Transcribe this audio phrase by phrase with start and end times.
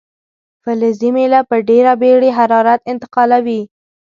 [0.63, 3.61] فلزي میله په ډیره بیړې حرارت انتقالوي.